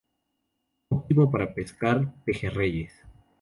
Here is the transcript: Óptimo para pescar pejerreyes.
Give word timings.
Óptimo 0.89 1.29
para 1.29 1.45
pescar 1.53 2.11
pejerreyes. 2.25 2.91